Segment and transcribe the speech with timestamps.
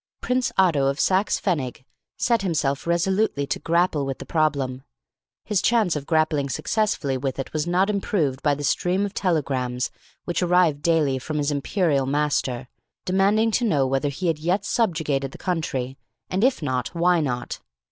[0.19, 1.85] Prince Otto of Saxe Pfennig
[2.17, 4.81] set himself resolutely to grapple with the problem.
[5.45, 9.91] His chance of grappling successfully with it was not improved by the stream of telegrams
[10.25, 12.67] which arrived daily from his Imperial Master,
[13.05, 15.99] demanding to know whether he had yet subjugated the country,
[16.31, 17.59] and if not, why not.